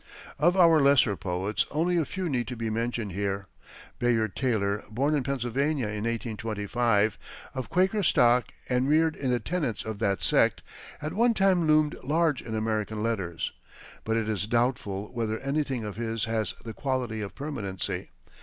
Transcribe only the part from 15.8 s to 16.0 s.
of